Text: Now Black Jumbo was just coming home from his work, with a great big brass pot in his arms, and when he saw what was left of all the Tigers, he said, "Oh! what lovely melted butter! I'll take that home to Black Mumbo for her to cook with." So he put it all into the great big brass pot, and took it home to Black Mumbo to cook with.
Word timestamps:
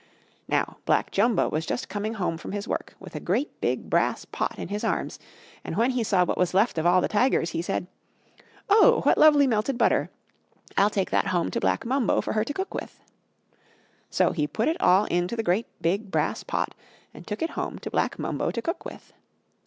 Now 0.47 0.77
Black 0.85 1.11
Jumbo 1.11 1.47
was 1.47 1.63
just 1.63 1.87
coming 1.87 2.15
home 2.15 2.35
from 2.35 2.53
his 2.53 2.67
work, 2.67 2.95
with 2.99 3.15
a 3.15 3.19
great 3.19 3.61
big 3.61 3.87
brass 3.87 4.25
pot 4.25 4.57
in 4.57 4.69
his 4.69 4.83
arms, 4.83 5.19
and 5.63 5.75
when 5.77 5.91
he 5.91 6.03
saw 6.03 6.25
what 6.25 6.39
was 6.39 6.55
left 6.55 6.79
of 6.79 6.87
all 6.87 7.01
the 7.01 7.07
Tigers, 7.07 7.51
he 7.51 7.61
said, 7.61 7.85
"Oh! 8.67 9.01
what 9.03 9.19
lovely 9.19 9.45
melted 9.45 9.77
butter! 9.77 10.09
I'll 10.75 10.89
take 10.89 11.11
that 11.11 11.27
home 11.27 11.51
to 11.51 11.59
Black 11.59 11.85
Mumbo 11.85 12.19
for 12.19 12.33
her 12.33 12.43
to 12.43 12.51
cook 12.51 12.73
with." 12.73 12.99
So 14.09 14.31
he 14.31 14.47
put 14.47 14.67
it 14.67 14.81
all 14.81 15.05
into 15.05 15.35
the 15.35 15.43
great 15.43 15.67
big 15.83 16.09
brass 16.09 16.41
pot, 16.41 16.73
and 17.13 17.27
took 17.27 17.43
it 17.43 17.51
home 17.51 17.77
to 17.77 17.91
Black 17.91 18.17
Mumbo 18.17 18.49
to 18.49 18.61
cook 18.63 18.83
with. 18.83 19.13